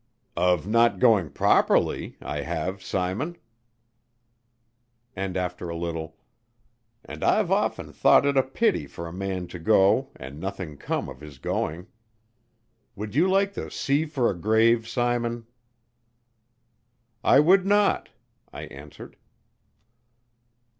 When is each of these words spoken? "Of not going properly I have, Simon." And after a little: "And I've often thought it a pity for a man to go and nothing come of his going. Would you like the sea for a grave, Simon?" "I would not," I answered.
"Of 0.35 0.65
not 0.65 0.97
going 0.97 1.29
properly 1.29 2.17
I 2.21 2.41
have, 2.41 2.81
Simon." 2.81 3.37
And 5.15 5.37
after 5.37 5.69
a 5.69 5.77
little: 5.77 6.17
"And 7.05 7.23
I've 7.23 7.51
often 7.51 7.93
thought 7.93 8.25
it 8.25 8.35
a 8.35 8.41
pity 8.41 8.87
for 8.87 9.05
a 9.07 9.13
man 9.13 9.45
to 9.49 9.59
go 9.59 10.09
and 10.15 10.39
nothing 10.39 10.75
come 10.77 11.07
of 11.07 11.19
his 11.19 11.37
going. 11.37 11.85
Would 12.95 13.13
you 13.13 13.27
like 13.29 13.53
the 13.53 13.69
sea 13.69 14.05
for 14.07 14.27
a 14.27 14.33
grave, 14.33 14.87
Simon?" 14.87 15.45
"I 17.23 17.39
would 17.39 17.67
not," 17.67 18.09
I 18.51 18.63
answered. 18.63 19.17